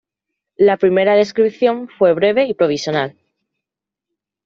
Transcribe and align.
La 0.57 0.77
primera 0.77 1.13
descripción 1.13 1.87
fue 1.87 2.13
breve 2.13 2.45
y 2.47 2.55
provisional. 2.55 3.15